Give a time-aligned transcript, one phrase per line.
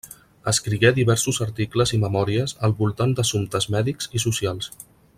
[0.51, 4.73] Escrigué diversos articles i memòries al voltant d'assumptes mèdics i socials.